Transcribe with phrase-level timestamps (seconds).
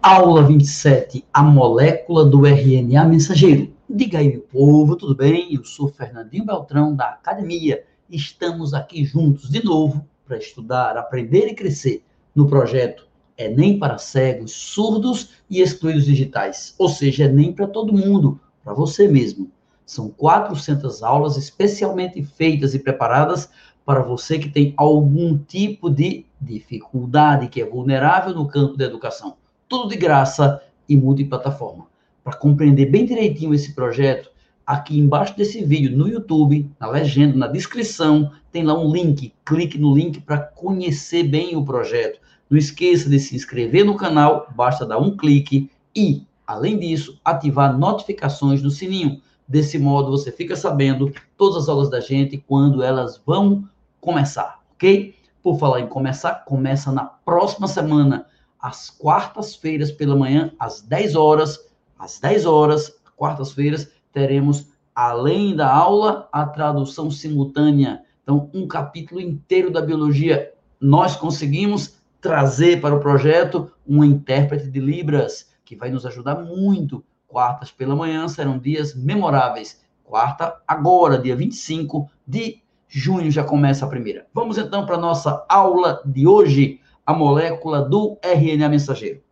[0.00, 3.74] Aula 27, a molécula do RNA mensageiro.
[3.90, 5.52] Diga aí, meu povo, tudo bem?
[5.52, 7.84] Eu sou Fernandinho Beltrão, da Academia.
[8.08, 14.52] Estamos aqui juntos de novo para estudar, aprender e crescer no projeto Enem para cegos,
[14.52, 16.74] surdos e excluídos digitais.
[16.78, 19.50] Ou seja, Enem para todo mundo, para você mesmo.
[19.84, 23.50] São 400 aulas especialmente feitas e preparadas
[23.84, 29.37] para você que tem algum tipo de dificuldade, que é vulnerável no campo da educação.
[29.68, 31.86] Tudo de graça e multiplataforma.
[32.24, 34.30] Para compreender bem direitinho esse projeto,
[34.66, 39.34] aqui embaixo desse vídeo no YouTube, na legenda, na descrição, tem lá um link.
[39.44, 42.18] Clique no link para conhecer bem o projeto.
[42.48, 47.76] Não esqueça de se inscrever no canal, basta dar um clique e, além disso, ativar
[47.76, 49.20] notificações no sininho.
[49.46, 53.68] Desse modo, você fica sabendo todas as aulas da gente quando elas vão
[54.00, 55.14] começar, ok?
[55.42, 58.26] Por falar em começar, começa na próxima semana,
[58.60, 61.68] às quartas-feiras pela manhã, às 10 horas.
[61.98, 68.02] Às 10 horas, quartas-feiras, teremos, além da aula, a tradução simultânea.
[68.22, 70.52] Então, um capítulo inteiro da biologia.
[70.80, 77.04] Nós conseguimos trazer para o projeto uma intérprete de Libras, que vai nos ajudar muito.
[77.26, 79.80] Quartas pela manhã serão dias memoráveis.
[80.04, 84.26] Quarta, agora, dia 25 de junho já começa a primeira.
[84.32, 89.22] Vamos então para a nossa aula de hoje, a molécula do RNA mensageiro.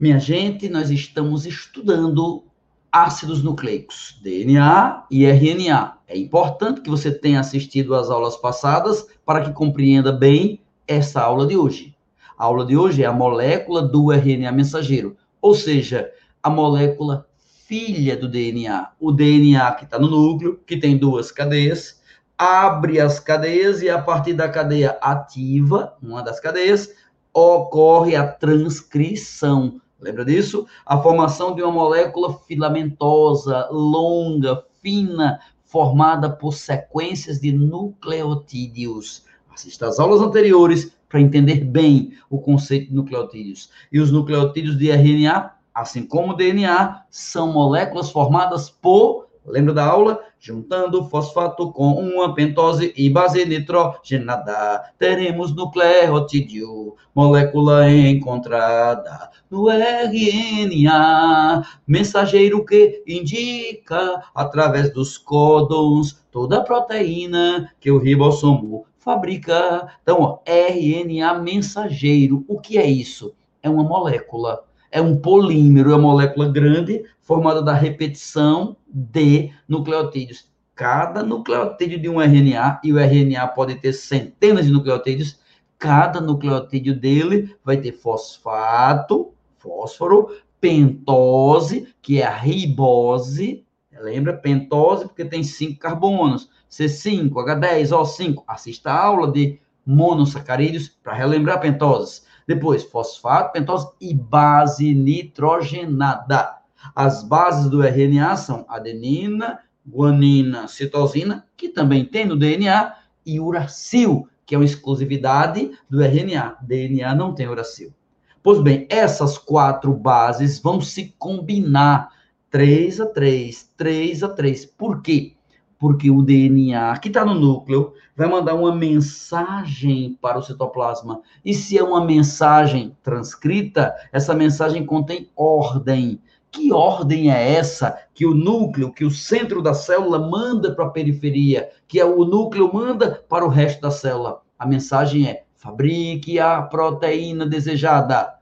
[0.00, 2.44] Minha gente, nós estamos estudando
[2.90, 5.98] ácidos nucleicos, DNA e RNA.
[6.08, 11.46] É importante que você tenha assistido às aulas passadas para que compreenda bem essa aula
[11.46, 11.94] de hoje.
[12.38, 16.10] A aula de hoje é a molécula do RNA mensageiro, ou seja,
[16.42, 17.26] a molécula
[17.66, 18.90] filha do DNA.
[18.98, 22.00] O DNA que está no núcleo, que tem duas cadeias,
[22.42, 26.92] abre as cadeias e a partir da cadeia ativa, uma das cadeias,
[27.32, 29.80] ocorre a transcrição.
[30.00, 30.66] Lembra disso?
[30.84, 39.24] A formação de uma molécula filamentosa, longa, fina, formada por sequências de nucleotídeos.
[39.54, 43.70] Assista às aulas anteriores para entender bem o conceito de nucleotídeos.
[43.92, 49.86] E os nucleotídeos de RNA assim como o DNA, são moléculas formadas por, lembra da
[49.86, 50.20] aula?
[50.44, 62.64] Juntando fosfato com uma pentose e base nitrogenada, teremos nucleotídeo, molécula encontrada no RNA, mensageiro
[62.64, 69.94] que indica, através dos códons, toda a proteína que o ribossomo fabrica.
[70.02, 73.32] Então, ó, RNA mensageiro, o que é isso?
[73.62, 80.52] É uma molécula é um polímero, é uma molécula grande formada da repetição de nucleotídeos.
[80.74, 85.40] Cada nucleotídeo de um RNA, e o RNA pode ter centenas de nucleotídeos,
[85.78, 90.28] cada nucleotídeo dele vai ter fosfato, fósforo,
[90.60, 93.64] pentose, que é a ribose,
[94.00, 94.36] lembra?
[94.36, 98.44] Pentose, porque tem cinco carbonos, C5, H10, O5.
[98.46, 102.24] Assista a aula de monossacarídeos para relembrar pentoses.
[102.46, 106.58] Depois, fosfato, pentose e base nitrogenada.
[106.94, 112.94] As bases do RNA são adenina, guanina, citosina, que também tem no DNA,
[113.24, 116.56] e uracil, que é uma exclusividade do RNA.
[116.62, 117.94] DNA não tem uracil.
[118.42, 122.10] Pois bem, essas quatro bases vão se combinar
[122.50, 124.66] 3 a 3, 3 a 3.
[124.66, 125.34] Por quê?
[125.82, 131.22] Porque o DNA que está no núcleo vai mandar uma mensagem para o citoplasma.
[131.44, 136.20] E se é uma mensagem transcrita, essa mensagem contém ordem.
[136.52, 140.90] Que ordem é essa que o núcleo, que o centro da célula manda para a
[140.90, 144.40] periferia, que é o núcleo manda para o resto da célula?
[144.56, 148.32] A mensagem é: fabrique a proteína desejada.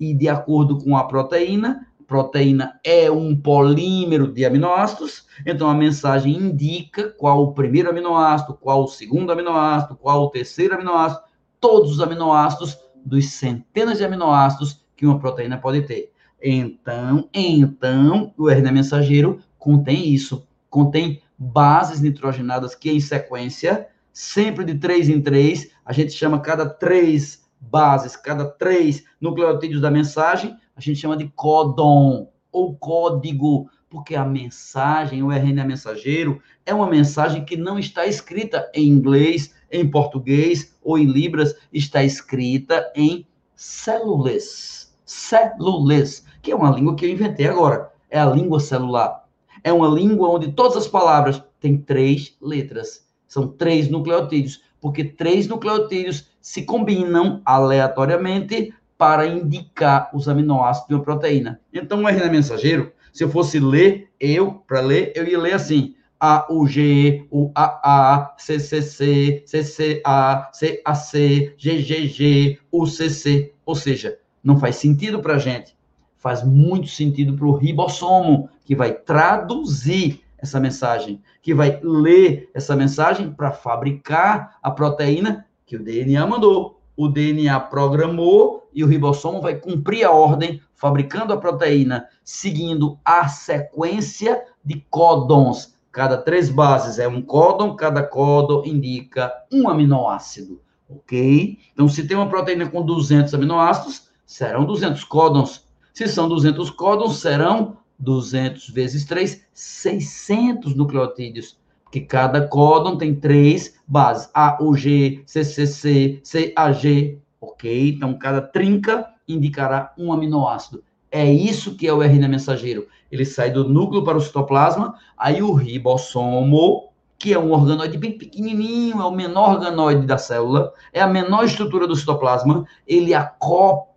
[0.00, 6.34] E de acordo com a proteína, proteína é um polímero de aminoácidos, então a mensagem
[6.34, 11.20] indica qual o primeiro aminoácido, qual o segundo aminoácido, qual o terceiro aminoácido,
[11.60, 16.10] todos os aminoácidos dos centenas de aminoácidos que uma proteína pode ter.
[16.42, 24.76] Então, então o RNA mensageiro contém isso, contém bases nitrogenadas que em sequência, sempre de
[24.76, 30.80] três em três, a gente chama cada três bases, cada três nucleotídeos da mensagem, a
[30.80, 37.44] gente chama de códon ou código, porque a mensagem, o RNA mensageiro, é uma mensagem
[37.44, 43.26] que não está escrita em inglês, em português ou em libras, está escrita em
[43.56, 44.94] celulês.
[45.04, 47.90] Celulês, que é uma língua que eu inventei agora.
[48.08, 49.28] É a língua celular.
[49.64, 53.04] É uma língua onde todas as palavras têm três letras.
[53.26, 54.62] São três nucleotídeos.
[54.80, 61.60] porque três nucleotídeos se combinam aleatoriamente para indicar os aminoácidos de uma proteína.
[61.72, 65.94] Então, o RNA mensageiro, se eu fosse ler, eu, para ler, eu ia ler assim:
[66.18, 71.54] A, U, G, U, A, A, C, C, C, C, C, A, C, A, C,
[71.56, 73.54] G, G, G, U, C, C.
[73.64, 75.78] Ou seja, não faz sentido para a gente.
[76.16, 82.74] Faz muito sentido para o ribossomo, que vai traduzir essa mensagem, que vai ler essa
[82.74, 86.77] mensagem para fabricar a proteína que o DNA mandou.
[86.98, 93.28] O DNA programou e o ribossomo vai cumprir a ordem, fabricando a proteína, seguindo a
[93.28, 95.76] sequência de códons.
[95.92, 100.60] Cada três bases é um códon, cada códon indica um aminoácido,
[100.90, 101.56] ok?
[101.72, 105.68] Então, se tem uma proteína com 200 aminoácidos, serão 200 códons.
[105.94, 111.56] Se são 200 códons, serão 200 vezes 3, 600 nucleotídeos,
[111.88, 117.88] porque cada códon tem três bases, A, U, G, CCC, CAG, ok?
[117.88, 120.84] Então, cada trinca indicará um aminoácido.
[121.10, 122.86] É isso que é o RNA mensageiro.
[123.10, 128.18] Ele sai do núcleo para o citoplasma, aí o ribossomo, que é um organoide bem
[128.18, 133.88] pequenininho, é o menor organoide da célula, é a menor estrutura do citoplasma, ele acopla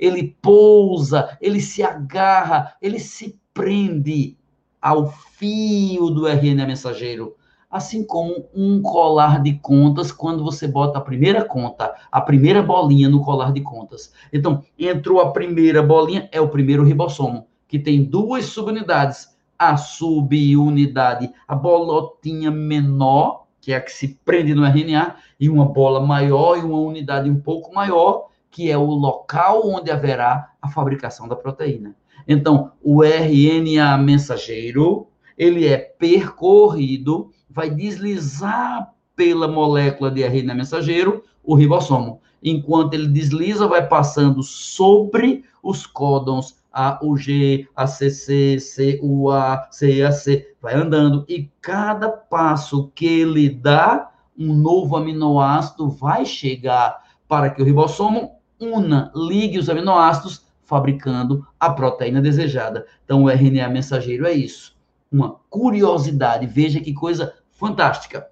[0.00, 4.36] ele pousa, ele se agarra, ele se prende
[4.86, 7.34] ao fio do RNA mensageiro.
[7.68, 13.08] Assim como um colar de contas, quando você bota a primeira conta, a primeira bolinha
[13.08, 14.12] no colar de contas.
[14.32, 19.34] Então, entrou a primeira bolinha, é o primeiro ribossomo, que tem duas subunidades.
[19.58, 25.64] A subunidade, a bolotinha menor, que é a que se prende no RNA, e uma
[25.64, 30.68] bola maior e uma unidade um pouco maior, que é o local onde haverá a
[30.68, 31.96] fabricação da proteína.
[32.26, 41.54] Então, o RNA mensageiro, ele é percorrido, vai deslizar pela molécula de RNA mensageiro, o
[41.54, 42.20] ribossomo.
[42.42, 51.24] Enquanto ele desliza, vai passando sobre os códons AUG, ACC, CUA, CAC, vai andando.
[51.26, 58.32] E cada passo que ele dá, um novo aminoácido vai chegar para que o ribossomo
[58.60, 62.86] una, ligue os aminoácidos, fabricando a proteína desejada.
[63.04, 64.76] Então, o RNA mensageiro é isso.
[65.10, 68.28] Uma curiosidade, veja que coisa fantástica.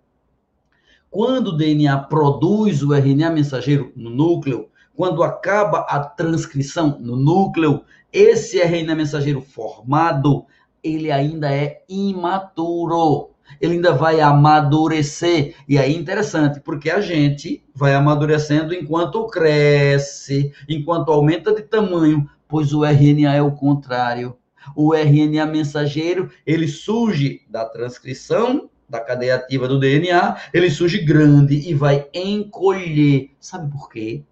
[1.08, 7.84] Quando o DNA produz o RNA mensageiro no núcleo, quando acaba a transcrição no núcleo,
[8.12, 10.44] esse RNA mensageiro formado,
[10.82, 15.54] ele ainda é imaturo ele ainda vai amadurecer.
[15.68, 22.28] E aí é interessante, porque a gente vai amadurecendo enquanto cresce, enquanto aumenta de tamanho,
[22.48, 24.36] pois o RNA é o contrário.
[24.74, 31.68] O RNA mensageiro, ele surge da transcrição da cadeia ativa do DNA, ele surge grande
[31.68, 33.30] e vai encolher.
[33.40, 34.22] Sabe por quê?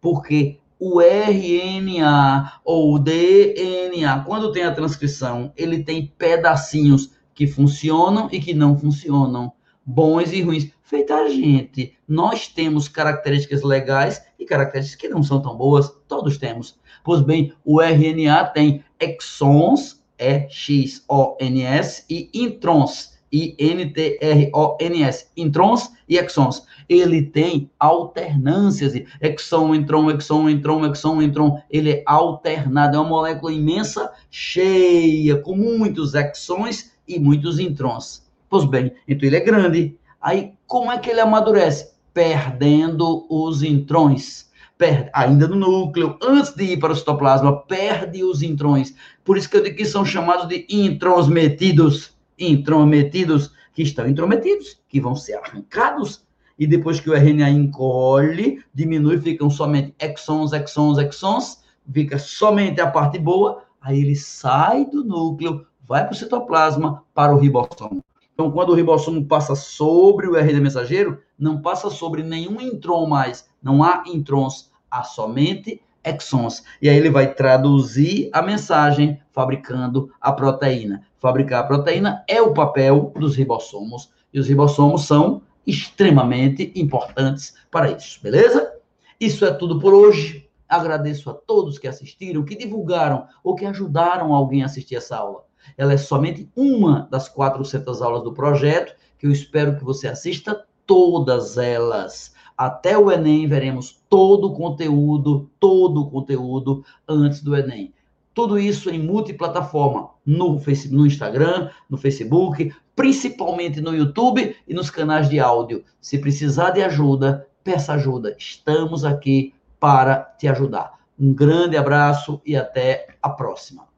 [0.00, 8.28] Porque o RNA ou o DNA, quando tem a transcrição, ele tem pedacinhos que funcionam
[8.30, 9.52] e que não funcionam,
[9.84, 10.70] bons e ruins.
[10.82, 16.36] Feita a gente, nós temos características legais e características que não são tão boas, todos
[16.36, 16.78] temos.
[17.02, 26.66] Pois bem, o RNA tem exons, E-X-O-N-S, e introns, I-N-T-R-O-N-S, introns e exons.
[26.86, 31.58] Ele tem alternâncias, exon, intron, exon, intron, exon, intron.
[31.70, 38.22] Ele é alternado, é uma molécula imensa, cheia, com muitos exons e muitos introns.
[38.48, 39.96] Pois bem, então ele é grande.
[40.20, 41.92] Aí, como é que ele amadurece?
[42.12, 44.50] Perdendo os introns.
[44.76, 48.94] Perde, ainda no núcleo, antes de ir para o citoplasma, perde os introns.
[49.24, 52.16] Por isso que eu digo que são chamados de intrometidos.
[52.38, 56.24] Intrometidos, que estão intrometidos, que vão ser arrancados.
[56.58, 62.90] E depois que o RNA encolhe, diminui, ficam somente exons, exons, exons, fica somente a
[62.90, 68.02] parte boa, aí ele sai do núcleo, vai para o citoplasma, para o ribossomo.
[68.34, 73.48] Então, quando o ribossomo passa sobre o RNA mensageiro, não passa sobre nenhum intron mais.
[73.62, 76.64] Não há introns, há somente exons.
[76.80, 81.06] E aí ele vai traduzir a mensagem fabricando a proteína.
[81.18, 84.10] Fabricar a proteína é o papel dos ribossomos.
[84.32, 88.72] E os ribossomos são extremamente importantes para isso, beleza?
[89.20, 90.48] Isso é tudo por hoje.
[90.68, 95.44] Agradeço a todos que assistiram, que divulgaram ou que ajudaram alguém a assistir essa aula.
[95.76, 100.64] Ela é somente uma das 400 aulas do projeto, que eu espero que você assista
[100.86, 102.34] todas elas.
[102.56, 107.92] Até o Enem veremos todo o conteúdo, todo o conteúdo antes do Enem.
[108.34, 114.90] Tudo isso em multiplataforma, no, Facebook, no Instagram, no Facebook, principalmente no YouTube e nos
[114.90, 115.84] canais de áudio.
[116.00, 118.34] Se precisar de ajuda, peça ajuda.
[118.38, 120.98] Estamos aqui para te ajudar.
[121.18, 123.91] Um grande abraço e até a próxima.